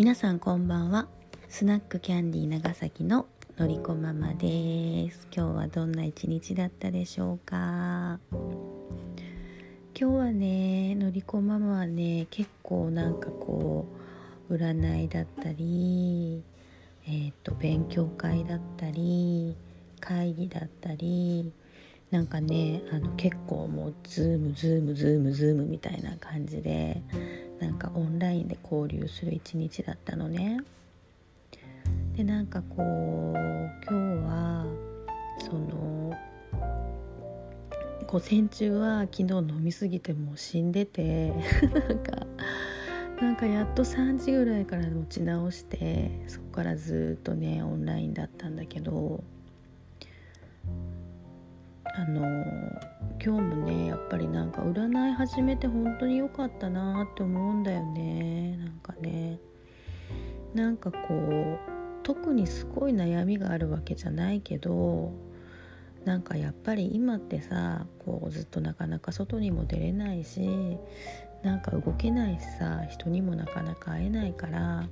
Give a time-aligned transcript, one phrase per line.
[0.00, 1.08] 皆さんこんばんは。
[1.50, 3.26] スナックキャンディー長崎の
[3.58, 5.28] のりこママです。
[5.30, 8.18] 今日はどんな一日だったでしょうか？
[8.32, 8.50] 今
[9.94, 13.84] 日はねのりこママはね結構なんかこ
[14.48, 16.42] う占いだったり
[17.06, 19.54] えー、っと勉強会だったり
[20.00, 21.52] 会議だったり
[22.10, 27.02] なんかねあの結構もうズームズームズームズームみたいな感じで
[27.60, 30.60] なんかオンラインで交流する一日だったのね。
[32.16, 33.38] でなんかこう
[33.88, 33.94] 今日
[34.26, 34.66] は
[35.38, 36.12] その
[38.06, 41.32] 午前中は昨日飲みすぎてもう死んでて
[41.72, 42.26] なんか
[43.20, 49.22] なんかやっと3時ぐらいから持ち直してそこからずっとねオンラインだったんだけど
[51.94, 52.20] あの
[53.22, 58.56] 今日もねやっぱりなんか占い始めて本当に良かったなって思うんだよね。
[58.56, 59.38] なんかね。
[60.54, 61.58] なんかこう
[62.02, 65.12] 特にすごい悩みがあるわけじゃないけど
[66.04, 70.78] なんかやっぱり今ってさこうずっとなかなか外にも出れないし
[71.42, 74.88] なんか動けないしさ人にもなかなか会えないから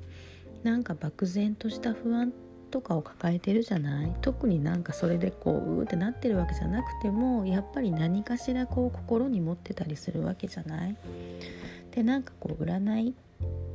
[0.62, 4.12] なんか漠然とした不安ってとかを抱えてるじゃない？
[4.20, 10.96] 特になんかそれでこううーってなってるわけじゃなくてもやっぱり何かしらこう心に持ってたりするわけじゃない？
[11.90, 13.14] でなんかこう占いっ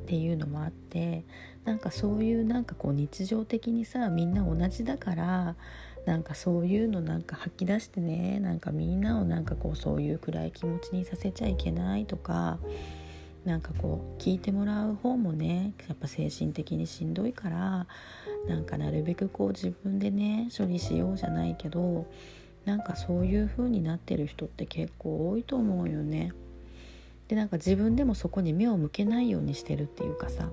[0.05, 1.23] ていうのもあって
[1.65, 5.55] なんかそういうなんかこう日常的にさみんな同じだから
[6.05, 12.59] なんかそういうのなんか吐き出してねなんかみんなをなんかこうそういう暗い気持ちにさせちゃいけないとか
[13.45, 17.87] なんかこう聞いてもらう方もねやっぱ精神的にしんどいから
[18.47, 22.05] なんかなるべくこう自分でね処理しようじゃないけど
[22.65, 26.31] なんかそういう風になってる人って結構多いと思うよね。
[27.27, 30.49] でなんか自分でもそこに目を向けないようにしてるっていうかさ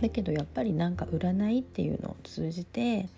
[0.00, 3.08] だけどやっぱりなんか占いっていうのを通じて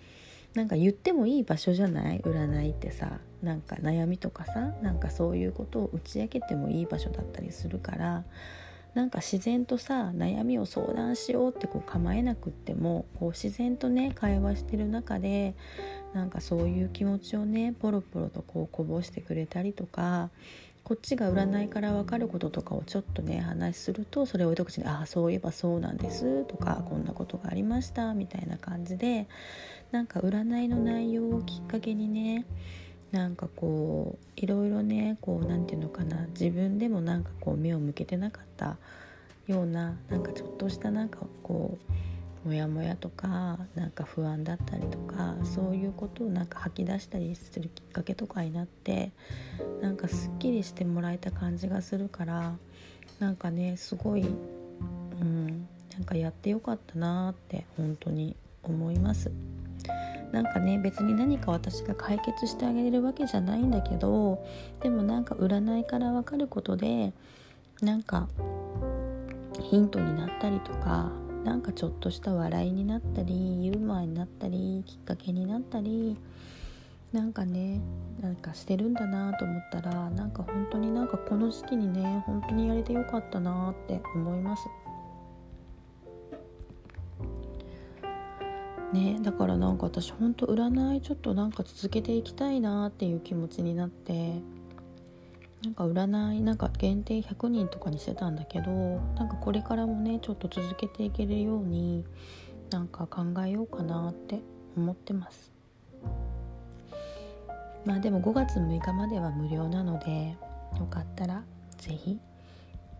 [0.55, 2.19] なんか言ってもいい場所じゃない？
[2.21, 8.23] 占いってさなんか悩みとかさなんかそういうことを打ち明けてもいい場所だったりするから
[8.93, 15.55] なんか自然とさ悩みを相談しようってこう構えなくってもこう自然とね会話してる中で
[16.13, 20.29] なんかそういう気持ちをねポロポロとこうこぼしてくれたりとか
[20.83, 29.27] こっちが占いから分かることとかをちょっとね話するとそれを一口に「ああそういえばそうなんです」とか「こんなことがありました」みたいな感じで
[29.91, 32.45] なんか占いの内容をきっかけにね
[33.11, 38.77] なんかこういろいろねこう何て言うのかな自分でもなんかこう目を向けてなかった
[39.47, 41.77] ようななんかちょっとしたなんかこ
[42.45, 49.11] うモヤモヤとかなんか不安だったりとかそういうことをなんか吐き出したりするきっかけとかになって
[49.81, 52.55] なんかすっきりしてもらえた感じがするから
[53.19, 54.25] なんかねすごい
[55.21, 59.31] うんなんかやってよかったなって本当に思います。
[60.31, 64.43] なんかね別に何か私が解決してあげれるわけじゃないんだけど
[64.81, 67.13] でもなんか占いから分かることで
[67.81, 68.27] なんか
[69.59, 71.11] ヒントになったりとか
[71.43, 76.17] なんかちょっとした笑いになったりユーモアになったりきっかけになったり
[77.11, 77.81] なんかね
[78.21, 84.63] なんかしてるんだなと思ったらなんか本当になんかこの時期にね本当にやれてよかったなって思います。
[88.93, 94.41] ねだからなんか私ほんと占いちょっとなんか続けていきたいなっていう気持ちになって
[95.63, 98.71] なんか占いなんか限定100人とかにしてたんだけど
[99.15, 102.03] なんかこれからもねちょっと続けていけるように
[102.71, 104.39] なんか考えようかなって
[104.75, 105.51] 思ってます。
[107.85, 110.37] まあでも5月6日までは無料なので
[110.79, 111.43] よかったら
[111.77, 112.19] 是非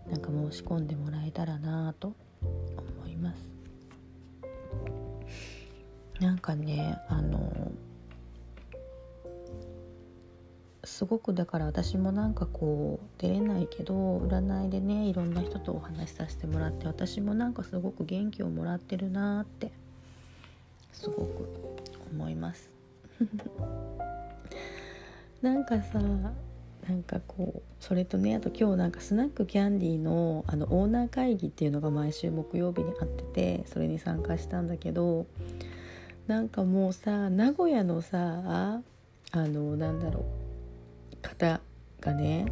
[0.10, 2.14] なんか申し込んでもらえたらなと
[2.78, 3.61] 思います。
[6.22, 7.72] なんかねあの
[10.84, 19.72] すごくだから私もなんかこう出れないけど占いでねいろんな人とお話しさせてもらって私もなんかすごく元気をもらってるなって
[20.94, 21.50] すごく
[22.12, 22.70] 思います。
[25.42, 26.34] なんかさな
[26.96, 35.26] んかこうそれとねあと今日なんかスナックキャンディーのあのオーナー会議っていうのが毎週木曜日にあっててそれに参加したんだけど
[36.32, 38.82] なんかもうさ名古屋のさあ
[39.36, 40.24] のなんだろ
[41.12, 41.60] う方
[42.00, 42.46] がね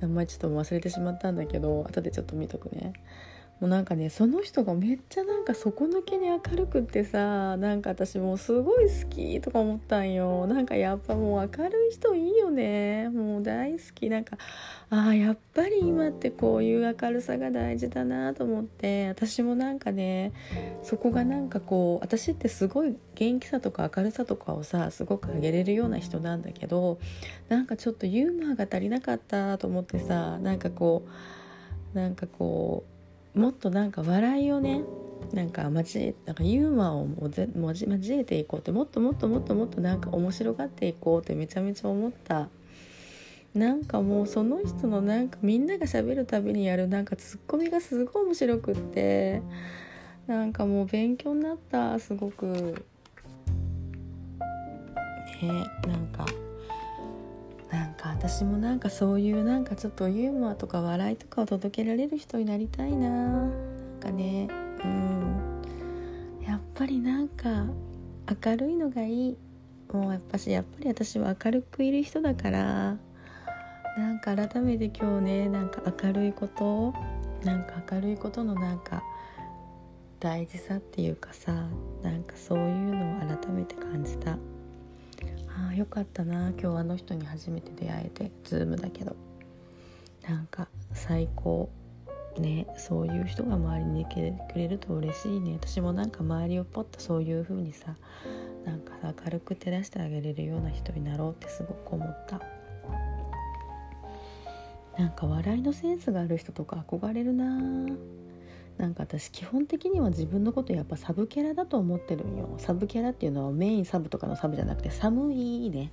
[0.00, 2.92] 名前ちょっと忘れてしまったんだけど後でちょっと見とくね。
[3.64, 10.46] うなんかねその人がめっちゃなんか底抜けに明るくってさなんか私もうすごい好きとか思ったんよ。
[10.46, 13.08] なんかやっぱもう明るい人いいよね。
[13.10, 14.10] もう大好き。
[14.10, 14.36] なんか
[14.90, 19.08] ああやっぱり今ってこういう明るさが大事だなと思って。
[19.08, 20.32] 私もなんかね
[20.82, 26.98] そこがなんかこう私ってすごい元気さとか明るさとかをさすごくあげれるような人なんだけど
[27.48, 31.06] なんかちょっとユーモアが足りなかったと思ってさなんかこ
[31.94, 32.93] うなんかこう
[33.34, 34.82] もっとなんか笑いをね
[35.32, 42.48] なんか交えなんかユーモアをもぜ交えていこうってもっともっともっともっとなんか面白がっていこうってめちゃめちゃ思った。
[43.54, 49.42] なんかもうその人のなんかみんながしゃべるたびにやるなんかツッコミがすごい面白くって。
[50.26, 52.46] なんかもう勉強になったすごく。
[55.42, 56.43] ねなんか。
[58.26, 63.10] 私もなんかそういうなんかちょっとユーモアとか笑いとかを届けられる人になりたいな。
[63.10, 63.50] なん
[64.00, 64.48] かね。
[64.82, 65.62] うん。
[66.40, 67.66] やっぱりなんか
[68.46, 69.36] 明るいのがいい。
[69.92, 72.96] もうやっぱしやっぱり私は明るくいる人だから。
[73.98, 76.94] なんか改めて今日ねなんか明るいこと
[77.44, 79.04] なんか明るいことのなんか
[80.18, 81.52] 大事さっていうかさ
[82.02, 84.38] なんかそういうのを改めて感じた。
[85.56, 86.50] ああよかったな。
[86.50, 89.16] 今日あの人に初めて出会えてズームだけど。
[90.28, 91.70] なんか最高
[92.38, 92.66] ね。
[92.76, 95.52] そういう人が周りにいてくれると嬉しいね。
[95.54, 97.94] 私もなんか周りをポッとそういう風にさ
[98.64, 102.40] なんか明るく照らしてあげれるような人になろうってすごく思った。
[104.98, 107.60] なんか笑いのセンスがある人とか憧れるな
[108.78, 112.54] なんか私基本的には自分のことやっぱサブキャラだと思ってるんよ。
[112.58, 115.92] サブキャラっていうのはメインサブとかのサブじゃなくてサブいね。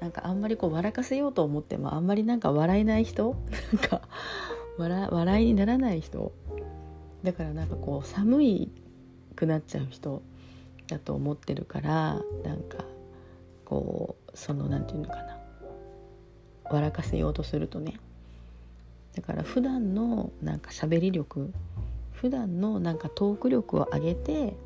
[0.00, 3.36] なんかあんまりこう笑かせようと思ってもあんまりなんか笑えない人。
[3.72, 4.02] なんか
[4.78, 6.32] 笑笑いにならない人。
[7.22, 8.70] だからなんかこう寒い
[9.36, 10.22] くなっちゃう人。
[10.88, 12.84] だと思ってるからなんか
[13.64, 15.38] こうその何て言うのかな。
[16.70, 18.00] 笑かせようとするとね。
[19.14, 21.50] だから普段のなんか喋り力
[22.22, 24.56] 普段のなんかトーク力を上げて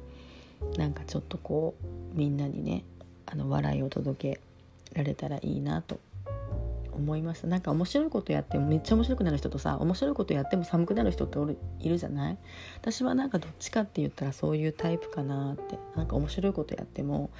[0.77, 1.75] なんかちょっとこ
[2.15, 2.85] うみんなにね
[3.25, 4.41] あの笑いを届け
[4.93, 5.99] られたらいいなと
[6.93, 12.39] 思いましたなんか面白いことやってもめっちゃ面白くなる人とさ面白いことやっても寒くなる人っておるいるじゃない？
[12.81, 15.79] 私はなんかどっちかって言ったらそういうタイプかなって。
[15.97, 17.31] なんか面白いことやっても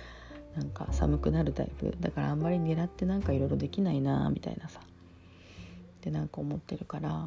[0.57, 1.95] なんか寒くなるタイプ。
[2.01, 4.81] だからあんまり狙ってなんかいろいろできないなみたいなさ。
[4.81, 4.83] っ
[6.01, 7.27] てなんか思ってるから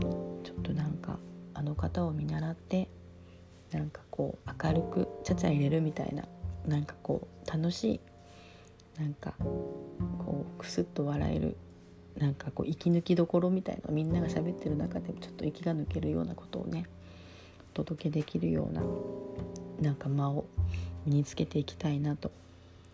[0.00, 1.18] ちょっとなんか
[1.54, 2.88] あの方を見習って
[3.72, 6.24] なんかこう明るくちゃちゃ入れるみたいな
[6.66, 8.00] なんかこう楽しい
[9.00, 9.34] なんか
[10.18, 11.56] こうクスッと笑える
[12.18, 16.84] なんかこう息抜きどころみたいなみんなが喋ってる中でもちょっと息が抜けるようなことをね
[17.72, 18.82] お届けできるような
[19.80, 20.44] なんか間を
[21.06, 22.30] 身につけていきたいなと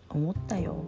[0.09, 0.83] 思ったよ。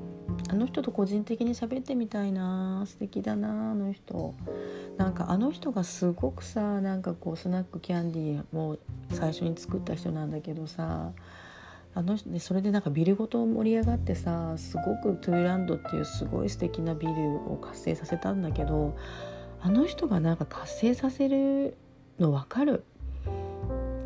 [0.50, 4.34] あの人と個人的に喋ってみたいな素敵だなあの人。
[4.98, 8.78] なんかあの人がすごくさなんかこうスナックキャンディーも
[9.10, 11.12] 最初に作った人なんだけどさ
[11.96, 17.14] あのでそれでなんかビルごと盛り上がってさすごくトゥーランドっていうすごい素敵なビル
[17.52, 18.96] を活性させたんだけど
[19.62, 21.76] あの人がなんか活性させる
[22.20, 22.84] の分かる。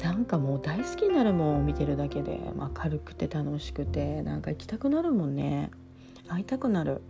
[0.02, 5.72] なんかもう大好きになるもん見てるだけで、まあ、軽くて楽しくてなんか行きたくなるもんね。
[6.27, 7.01] 会いたくなる。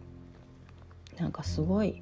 [1.18, 2.02] なんかすごい。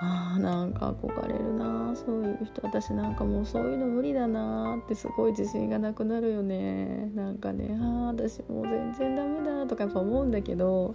[0.00, 2.60] あーなんか憧れるなそういう人。
[2.62, 7.10] 私なんかもうそういうの無理だなってすごい自信がなくなるよね。
[7.14, 10.94] なんかねああ私もう全然ダメだとかやっぱ思うんだけど。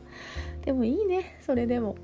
[0.63, 1.39] でもいいね。
[1.41, 1.95] それでも。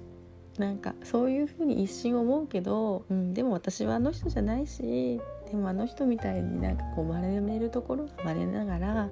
[0.58, 5.20] なんかそういうふうに一瞬思うけど、うん、でも私はあの人じゃないし。
[5.46, 9.10] でもあの人みたいになんかこう学べるところが学べながら、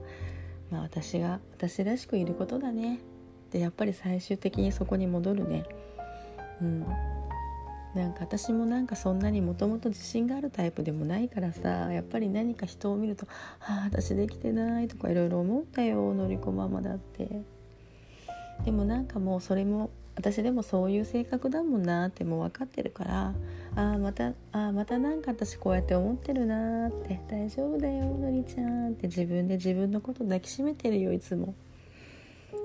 [0.71, 2.99] まあ、私が私らしくいることだね。
[3.53, 5.63] でやっぱり最終的にそこに戻るね。
[6.59, 6.85] うん。
[7.93, 13.27] なんか私もなんかそんなにもともと自信があるタイプでもないからさやっぱり何か人を見ると
[13.61, 17.43] 「ああ私できてない」とかいろいろ思ったよのりこママだって。
[18.65, 23.33] でもなんかもうそれも私でもそういう性格だもんなってもう分かってるから
[23.75, 31.53] ああまたあまたなんか私こうやって思ってるなって大丈夫だよのりちゃんって自分で自分のこと抱きしめてるよいつも。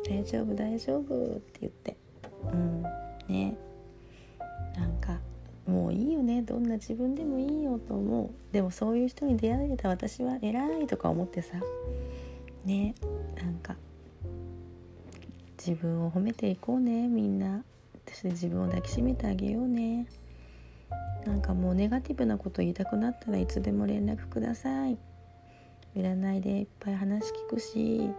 [0.06, 1.96] 大丈夫大丈夫って言って。
[2.52, 2.82] うん。
[3.28, 3.56] ね。
[4.76, 5.18] なんか
[5.66, 6.42] もういいよね。
[6.42, 8.30] どんな自分でもいいよと思う。
[8.52, 11.60] でもそういう人に出会えた私は偉いとか思ってさ。
[12.64, 12.94] ね。
[13.36, 13.76] なんか
[15.58, 17.64] 自分を褒めていこうねみんな。
[18.06, 20.06] そして自分を抱きしめてあげようね。
[21.26, 24.96] なんかもうネガティブなこと言いたくなったらいつでも連絡ください。
[26.00, 28.10] 占いでいっぱい話聞くし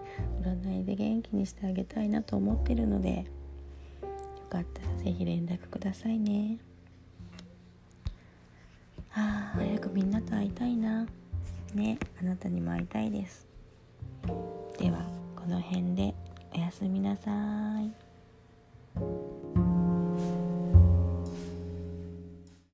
[0.41, 3.25] 占いで元気にしてあげたいなと思ってるのでよ
[4.49, 6.57] かったら是非連絡くださいね。
[9.13, 11.05] あ早くみんなと会いたいな。
[11.73, 13.47] ねあなたにも会いたいです。
[14.77, 15.05] では
[15.35, 16.13] この辺で
[16.55, 17.31] おやすみなさ
[17.81, 19.38] い。